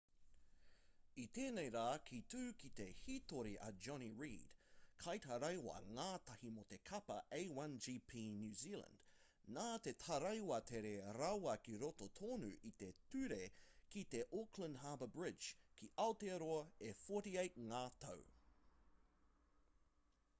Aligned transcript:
i 1.23 1.23
tēnei 1.37 1.65
rā 1.73 1.89
ka 2.09 2.17
tū 2.33 2.39
ki 2.61 2.69
te 2.77 2.85
hītori 2.99 3.51
a 3.65 3.67
jonny 3.87 4.07
reid 4.21 4.55
kaitaraiwa-ngātahi 5.03 6.51
mō 6.55 6.63
te 6.71 6.79
kapa 6.91 7.17
a1gp 7.41 8.23
new 8.39 8.55
zealand 8.63 9.11
nā 9.59 9.67
te 9.89 9.93
taraiwa 10.05 10.59
tere 10.73 10.95
rawa 11.19 11.55
ki 11.69 11.77
roto 11.85 12.09
tonu 12.23 12.51
i 12.73 12.73
te 12.81 12.91
ture 13.11 13.41
ki 13.95 14.05
te 14.17 14.25
auckland 14.41 14.83
harbour 14.87 15.13
bridge 15.21 15.53
ki 15.79 15.93
aotearoa 16.09 16.61
e 16.91 16.97
48 17.07 17.65
ngā 17.71 17.87
tau 18.07 18.29